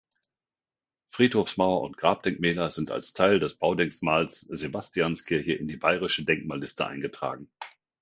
[1.11, 7.51] Friedhofsmauer und Grabdenkmäler sind als Teil des Baudenkmals Sebastianskirche in die Bayerische Denkmalliste eingetragen.